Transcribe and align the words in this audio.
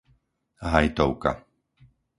Hajtovka 0.71 1.31